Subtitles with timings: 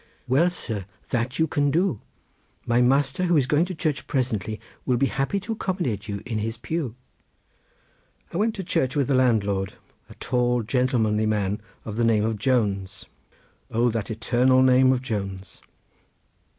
[0.27, 0.85] "Well, sir!
[1.11, 2.01] that you can do.
[2.65, 6.39] My master, who is going to church presently, will be happy to accommodate you in
[6.39, 6.95] his pew."
[8.33, 9.73] I went to the church with the landlord,
[10.09, 15.61] a tall gentlemanly man of the name of Jones—O that eternal name of Jones!